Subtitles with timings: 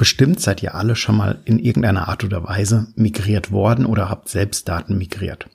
[0.00, 4.30] Bestimmt seid ihr alle schon mal in irgendeiner Art oder Weise migriert worden oder habt
[4.30, 5.50] selbst Daten migriert.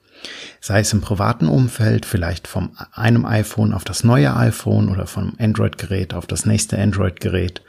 [0.61, 5.33] Sei es im privaten Umfeld, vielleicht vom einem iPhone auf das neue iPhone oder vom
[5.39, 7.63] Android-Gerät auf das nächste Android-Gerät.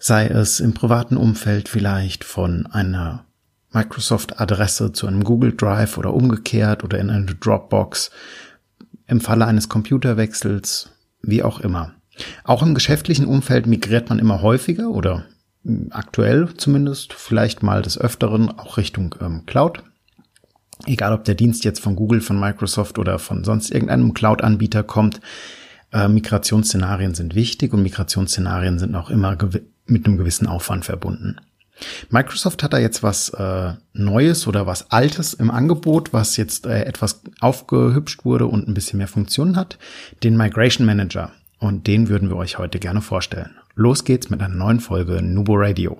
[0.00, 3.24] Sei es im privaten Umfeld vielleicht von einer
[3.70, 8.10] Microsoft-Adresse zu einem Google Drive oder umgekehrt oder in eine Dropbox.
[9.06, 10.90] Im Falle eines Computerwechsels,
[11.22, 11.92] wie auch immer.
[12.42, 15.24] Auch im geschäftlichen Umfeld migriert man immer häufiger oder
[15.90, 19.82] aktuell zumindest, vielleicht mal des Öfteren auch Richtung ähm, Cloud.
[20.86, 25.20] Egal ob der Dienst jetzt von Google, von Microsoft oder von sonst irgendeinem Cloud-Anbieter kommt,
[25.92, 29.36] äh, Migrationsszenarien sind wichtig und Migrationsszenarien sind auch immer
[29.86, 31.36] mit einem gewissen Aufwand verbunden.
[32.10, 36.84] Microsoft hat da jetzt was äh, Neues oder was Altes im Angebot, was jetzt äh,
[36.84, 39.78] etwas aufgehübscht wurde und ein bisschen mehr Funktionen hat,
[40.22, 41.32] den Migration Manager.
[41.58, 43.59] Und den würden wir euch heute gerne vorstellen.
[43.76, 45.96] Los geht's mit einer neuen Folge Nubo Radio.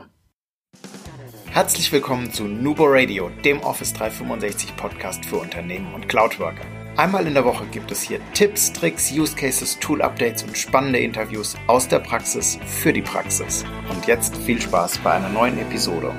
[1.46, 6.64] Herzlich willkommen zu Nubo Radio, dem Office 365 Podcast für Unternehmen und Cloudworker.
[6.96, 10.98] Einmal in der Woche gibt es hier Tipps, Tricks, Use Cases, Tool Updates und spannende
[10.98, 13.64] Interviews aus der Praxis für die Praxis.
[13.88, 16.12] Und jetzt viel Spaß bei einer neuen Episode.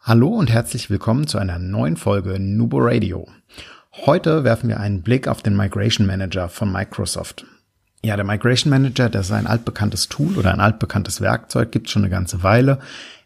[0.00, 3.28] Hallo und herzlich willkommen zu einer neuen Folge Nubo Radio.
[4.04, 7.46] Heute werfen wir einen Blick auf den Migration Manager von Microsoft.
[8.08, 12.04] Ja, der Migration Manager, das ist ein altbekanntes Tool oder ein altbekanntes Werkzeug, gibt schon
[12.04, 12.78] eine ganze Weile,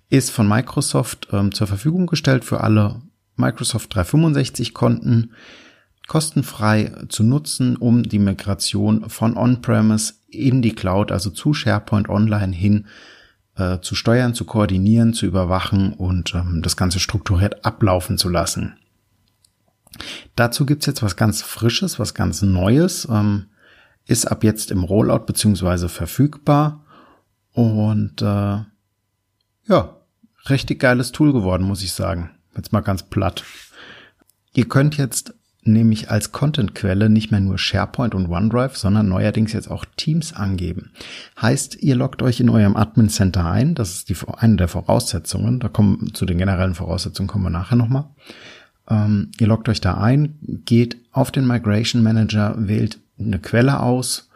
[0.08, 3.00] ist von Microsoft ähm, zur Verfügung gestellt für alle
[3.36, 5.34] Microsoft 365 Konten,
[6.08, 12.52] kostenfrei zu nutzen, um die Migration von On-Premise in die Cloud, also zu SharePoint Online
[12.52, 12.86] hin
[13.54, 18.74] äh, zu steuern, zu koordinieren, zu überwachen und ähm, das Ganze strukturiert ablaufen zu lassen.
[20.34, 23.46] Dazu gibt's jetzt was ganz Frisches, was ganz Neues, ähm,
[24.06, 26.84] ist ab jetzt im Rollout beziehungsweise verfügbar
[27.52, 28.60] und äh,
[29.68, 29.96] ja,
[30.48, 32.30] richtig geiles Tool geworden, muss ich sagen.
[32.56, 33.44] Jetzt mal ganz platt.
[34.54, 35.34] Ihr könnt jetzt
[35.64, 40.90] nämlich als Contentquelle nicht mehr nur SharePoint und OneDrive, sondern neuerdings jetzt auch Teams angeben.
[41.40, 43.74] Heißt, ihr loggt euch in eurem Admin Center ein.
[43.74, 45.60] Das ist die, eine der Voraussetzungen.
[45.60, 48.06] Da kommen zu den generellen Voraussetzungen kommen wir nachher nochmal.
[48.88, 54.30] Ähm, ihr loggt euch da ein, geht auf den Migration Manager, wählt eine Quelle aus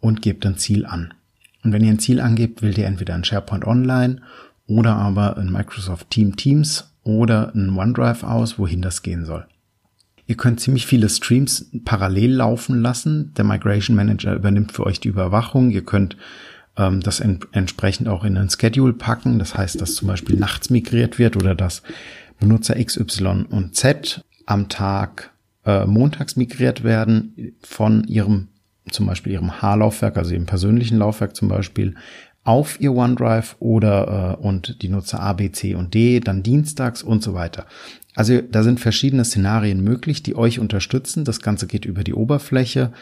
[0.00, 1.14] und gebt ein Ziel an.
[1.62, 4.22] Und wenn ihr ein Ziel angebt, wählt ihr entweder ein SharePoint Online
[4.66, 9.46] oder aber ein Microsoft Team Teams oder ein OneDrive aus, wohin das gehen soll.
[10.26, 13.34] Ihr könnt ziemlich viele Streams parallel laufen lassen.
[13.34, 15.70] Der Migration Manager übernimmt für euch die Überwachung.
[15.70, 16.16] Ihr könnt
[16.76, 19.40] ähm, das en entsprechend auch in ein Schedule packen.
[19.40, 21.82] Das heißt, dass zum Beispiel nachts migriert wird oder dass
[22.38, 25.32] Benutzer X, Y und Z am Tag
[25.64, 28.48] äh, montags migriert werden von ihrem,
[28.90, 31.94] zum Beispiel ihrem H-Laufwerk, also ihrem persönlichen Laufwerk zum Beispiel,
[32.42, 37.02] auf ihr OneDrive oder äh, und die Nutzer A, B, C und D dann dienstags
[37.02, 37.66] und so weiter.
[38.14, 41.24] Also da sind verschiedene Szenarien möglich, die euch unterstützen.
[41.24, 42.92] Das Ganze geht über die Oberfläche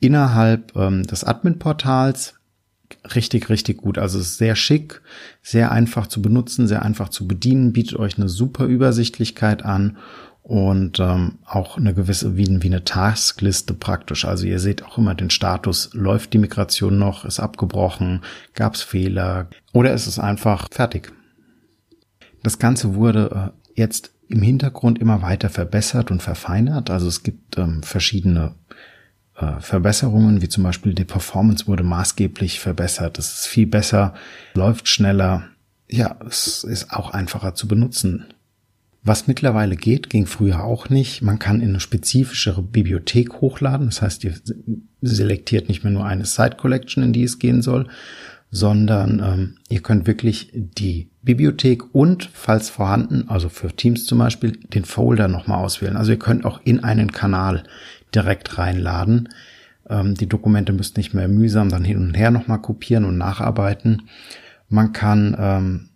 [0.00, 2.34] innerhalb ähm, des Admin-Portals
[3.14, 3.98] richtig, richtig gut.
[3.98, 5.02] Also es ist sehr schick,
[5.42, 9.98] sehr einfach zu benutzen, sehr einfach zu bedienen, bietet euch eine super Übersichtlichkeit an
[10.48, 14.24] und ähm, auch eine gewisse, wie, wie eine Taskliste praktisch.
[14.24, 18.22] Also ihr seht auch immer den Status, läuft die Migration noch, ist abgebrochen,
[18.54, 21.12] gab es Fehler oder ist es einfach fertig.
[22.42, 26.88] Das Ganze wurde äh, jetzt im Hintergrund immer weiter verbessert und verfeinert.
[26.88, 28.54] Also es gibt ähm, verschiedene
[29.36, 33.18] äh, Verbesserungen, wie zum Beispiel die Performance wurde maßgeblich verbessert.
[33.18, 34.14] Es ist viel besser,
[34.54, 35.44] läuft schneller.
[35.90, 38.32] Ja, es ist auch einfacher zu benutzen.
[39.02, 41.22] Was mittlerweile geht, ging früher auch nicht.
[41.22, 43.86] Man kann in eine spezifischere Bibliothek hochladen.
[43.86, 44.34] Das heißt, ihr
[45.00, 47.86] selektiert nicht mehr nur eine Site Collection, in die es gehen soll,
[48.50, 54.52] sondern ähm, ihr könnt wirklich die Bibliothek und, falls vorhanden, also für Teams zum Beispiel,
[54.52, 55.96] den Folder nochmal auswählen.
[55.96, 57.64] Also ihr könnt auch in einen Kanal
[58.14, 59.28] direkt reinladen.
[59.88, 64.08] Ähm, die Dokumente müsst nicht mehr mühsam dann hin und her nochmal kopieren und nacharbeiten.
[64.68, 65.87] Man kann ähm,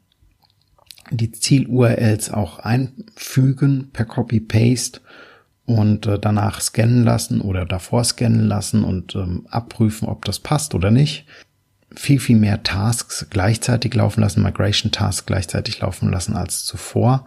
[1.16, 5.00] die Ziel-URLs auch einfügen per Copy-Paste
[5.64, 10.74] und äh, danach scannen lassen oder davor scannen lassen und ähm, abprüfen, ob das passt
[10.74, 11.26] oder nicht.
[11.94, 17.26] Viel, viel mehr Tasks gleichzeitig laufen lassen, Migration Tasks gleichzeitig laufen lassen als zuvor.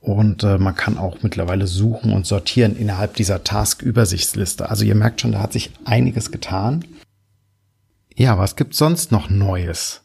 [0.00, 4.70] Und äh, man kann auch mittlerweile suchen und sortieren innerhalb dieser Task-Übersichtsliste.
[4.70, 6.84] Also ihr merkt schon, da hat sich einiges getan.
[8.14, 10.02] Ja, was gibt sonst noch Neues?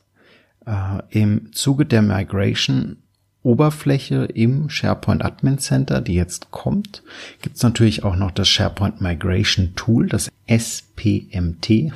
[0.66, 3.04] Äh, Im Zuge der Migration
[3.44, 7.04] Oberfläche im SharePoint Admin Center, die jetzt kommt,
[7.42, 11.92] gibt es natürlich auch noch das SharePoint Migration Tool, das SPMT,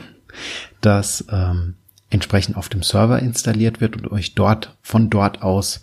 [0.81, 1.75] das ähm,
[2.09, 5.81] entsprechend auf dem Server installiert wird und euch dort von dort aus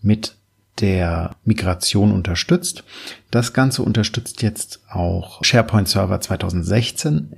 [0.00, 0.36] mit
[0.80, 2.84] der Migration unterstützt.
[3.30, 7.34] Das Ganze unterstützt jetzt auch SharePoint Server 2016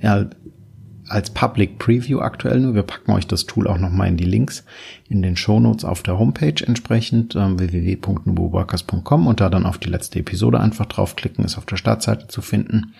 [1.09, 2.75] als Public Preview aktuell nur.
[2.75, 4.63] Wir packen euch das Tool auch nochmal in die Links
[5.09, 10.19] in den Shownotes auf der Homepage entsprechend äh, www.nuboworkers.com und da dann auf die letzte
[10.19, 12.93] Episode einfach draufklicken, ist auf der Startseite zu finden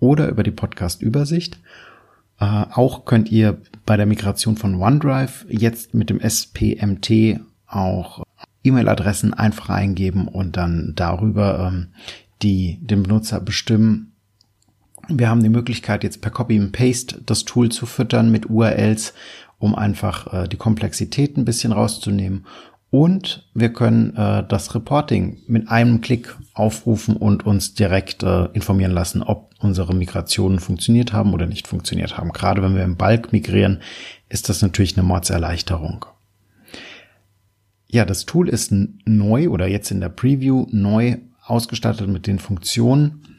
[0.00, 1.58] oder über die Podcast-Übersicht.
[2.40, 8.24] Äh, auch könnt ihr bei der Migration von OneDrive jetzt mit dem SPMT auch
[8.62, 11.88] E-Mail-Adressen einfach eingeben und dann darüber ähm,
[12.42, 14.13] die den Benutzer bestimmen.
[15.08, 19.14] Wir haben die Möglichkeit jetzt per Copy and Paste das Tool zu füttern mit URLs,
[19.58, 22.46] um einfach äh, die Komplexität ein bisschen rauszunehmen.
[22.90, 28.92] Und wir können äh, das Reporting mit einem Klick aufrufen und uns direkt äh, informieren
[28.92, 32.32] lassen, ob unsere Migrationen funktioniert haben oder nicht funktioniert haben.
[32.32, 33.80] Gerade wenn wir im Bulk migrieren,
[34.28, 36.06] ist das natürlich eine Mordserleichterung.
[37.88, 38.72] Ja, das Tool ist
[39.04, 43.33] neu oder jetzt in der Preview neu ausgestattet mit den Funktionen.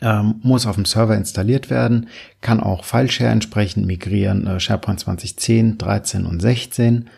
[0.00, 2.08] Ähm, muss auf dem Server installiert werden,
[2.40, 7.08] kann auch Fileshare entsprechend migrieren, äh, SharePoint 2010, 13 und 16.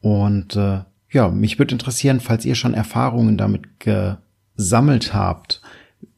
[0.00, 0.80] Und äh,
[1.10, 5.62] ja, mich würde interessieren, falls ihr schon Erfahrungen damit gesammelt habt,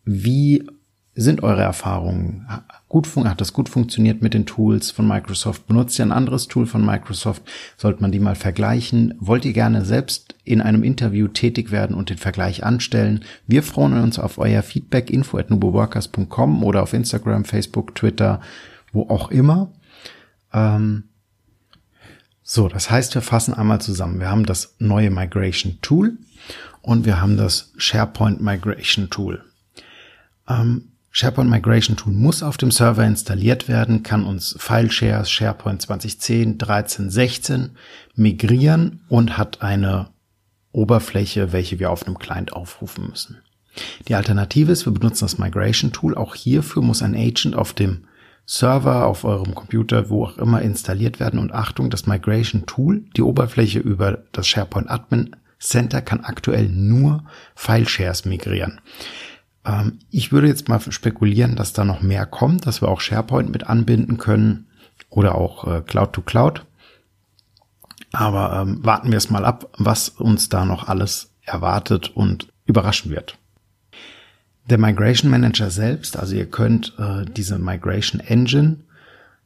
[0.05, 0.67] wie
[1.15, 2.47] sind eure Erfahrungen?
[2.89, 5.67] Gut, hat das gut funktioniert mit den Tools von Microsoft?
[5.67, 7.43] Benutzt ihr ein anderes Tool von Microsoft?
[7.77, 9.15] Sollte man die mal vergleichen?
[9.19, 13.25] Wollt ihr gerne selbst in einem Interview tätig werden und den Vergleich anstellen?
[13.47, 18.41] Wir freuen uns auf euer Feedback info at nuboworkers.com oder auf Instagram, Facebook, Twitter,
[18.93, 19.73] wo auch immer.
[20.53, 21.05] Ähm
[22.43, 24.21] so, das heißt, wir fassen einmal zusammen.
[24.21, 26.17] Wir haben das neue Migration Tool
[26.81, 29.45] und wir haben das SharePoint Migration Tool.
[30.49, 35.81] Ähm SharePoint Migration Tool muss auf dem Server installiert werden, kann uns File Shares SharePoint
[35.81, 37.71] 2010, 13, 16
[38.17, 40.11] migrieren und hat eine
[40.77, 43.39] Oberfläche, welche wir auf einem Client aufrufen müssen.
[44.09, 46.17] Die Alternative ist, wir benutzen das Migration Tool.
[46.17, 48.05] Auch hierfür muss ein Agent auf dem
[48.47, 51.41] Server, auf eurem Computer, wo auch immer installiert werden.
[51.41, 57.25] Und Achtung, das Migration Tool, die Oberfläche über das SharePoint Admin Center kann aktuell nur
[57.55, 58.81] File Shares migrieren.
[59.65, 63.51] Ähm, ich würde jetzt mal spekulieren, dass da noch mehr kommt, dass wir auch SharePoint
[63.51, 64.67] mit anbinden können
[65.11, 66.65] oder auch äh, Cloud to Cloud.
[68.17, 73.11] Aber ähm, warten wir es mal ab, was uns da noch alles erwartet und überraschen
[73.11, 73.37] wird.
[74.71, 78.79] Der Migration Manager selbst, also ihr könnt äh, diese Migration Engine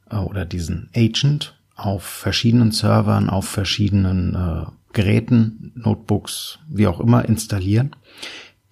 [0.09, 7.25] äh, oder diesen Agent auf verschiedenen Servern, auf verschiedenen äh, Geräten, Notebooks, wie auch immer
[7.25, 7.93] installieren.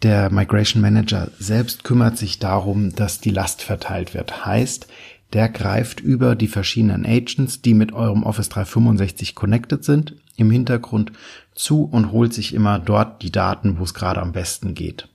[0.02, 4.46] Der Migration Manager selbst kümmert sich darum, dass die Last verteilt wird.
[4.46, 4.88] Heißt,
[5.34, 11.12] der greift über die verschiedenen Agents, die mit eurem Office 365 connected sind, im Hintergrund
[11.54, 15.10] zu und holt sich immer dort die Daten, wo es gerade am besten geht.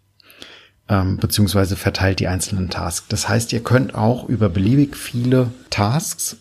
[0.86, 3.08] Ähm, beziehungsweise verteilt die einzelnen Tasks.
[3.08, 6.36] Das heißt, ihr könnt auch über beliebig viele Tasks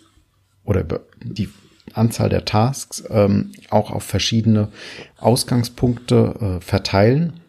[0.66, 1.50] oder über die
[1.94, 4.68] Anzahl der Tasks ähm, auch auf verschiedene
[5.18, 7.40] Ausgangspunkte äh, verteilen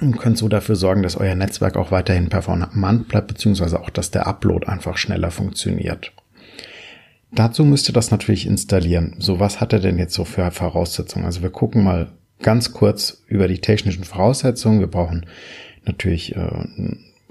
[0.00, 4.10] und könnt so dafür sorgen, dass euer Netzwerk auch weiterhin performant bleibt, beziehungsweise auch, dass
[4.10, 6.12] der Upload einfach schneller funktioniert.
[7.30, 9.16] Dazu müsst ihr das natürlich installieren.
[9.18, 11.26] So, was hat er denn jetzt so für Voraussetzungen?
[11.26, 12.08] Also wir gucken mal
[12.40, 14.80] ganz kurz über die technischen Voraussetzungen.
[14.80, 15.26] Wir brauchen
[15.84, 16.64] natürlich äh,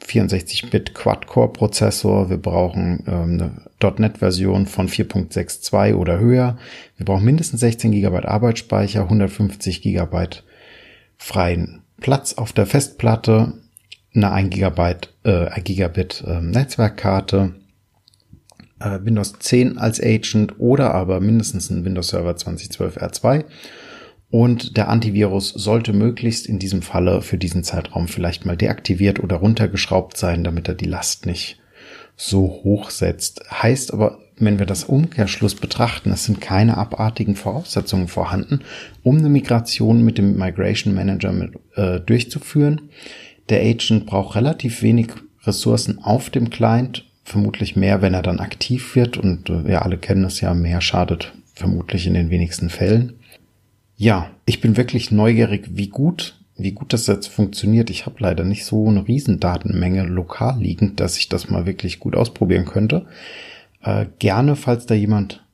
[0.05, 2.29] 64-Bit Quad-Core-Prozessor.
[2.29, 6.57] Wir brauchen ähm, eine .NET-Version von 4.62 oder höher.
[6.97, 10.27] Wir brauchen mindestens 16 GB Arbeitsspeicher, 150 GB
[11.17, 13.53] freien Platz auf der Festplatte,
[14.13, 17.55] eine 1 GB, äh, 1 Gigabit äh, Netzwerkkarte,
[18.79, 23.45] äh, Windows 10 als Agent oder aber mindestens ein Windows Server 2012 R2.
[24.29, 29.37] Und der Antivirus sollte möglichst in diesem Falle für diesen Zeitraum vielleicht mal deaktiviert oder
[29.37, 31.59] runtergeschraubt sein, damit er die Last nicht
[32.17, 33.43] so hoch setzt.
[33.49, 38.61] Heißt aber wenn wir das Umkehrschluss betrachten, es sind keine abartigen Voraussetzungen vorhanden,
[39.03, 42.89] um eine Migration mit dem Migration Manager mit, äh, durchzuführen.
[43.49, 45.07] Der Agent braucht relativ wenig
[45.43, 49.97] Ressourcen auf dem Client, vermutlich mehr, wenn er dann aktiv wird und äh, wir alle
[49.97, 53.13] kennen es ja, mehr schadet vermutlich in den wenigsten Fällen.
[53.95, 57.89] Ja, ich bin wirklich neugierig, wie gut wie gut das jetzt funktioniert.
[57.89, 62.15] Ich habe leider nicht so eine Riesendatenmenge lokal liegend, dass ich das mal wirklich gut
[62.15, 63.05] ausprobieren könnte.
[63.87, 65.45] Äh, gerne, falls da jemand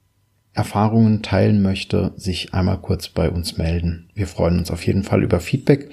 [0.54, 4.10] Erfahrungen teilen möchte, sich einmal kurz bei uns melden.
[4.16, 5.92] Wir freuen uns auf jeden Fall über Feedback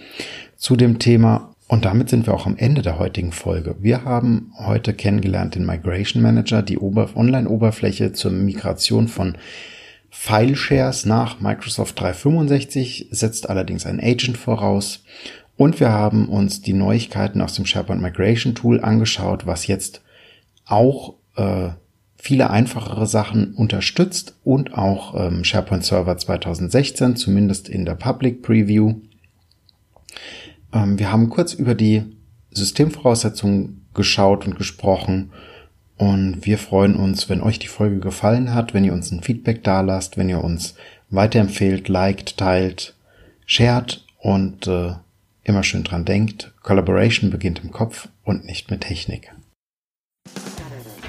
[0.56, 3.76] zu dem Thema Und damit sind wir auch am Ende der heutigen Folge.
[3.80, 9.36] Wir haben heute kennengelernt den Migration Manager, die Online-Oberfläche zur Migration von
[10.08, 15.04] File-Shares nach Microsoft 365, setzt allerdings ein Agent voraus.
[15.56, 20.00] Und wir haben uns die Neuigkeiten aus dem SharePoint Migration Tool angeschaut, was jetzt
[20.66, 21.68] auch äh,
[22.22, 28.96] viele einfachere Sachen unterstützt und auch ähm, SharePoint Server 2016, zumindest in der Public Preview.
[30.72, 32.04] Ähm, wir haben kurz über die
[32.50, 35.30] Systemvoraussetzungen geschaut und gesprochen
[35.96, 39.64] und wir freuen uns, wenn euch die Folge gefallen hat, wenn ihr uns ein Feedback
[39.64, 40.74] dalasst, wenn ihr uns
[41.08, 42.94] weiterempfehlt, liked, teilt,
[43.46, 44.92] shared und äh,
[45.42, 49.32] immer schön dran denkt, Collaboration beginnt im Kopf und nicht mit Technik.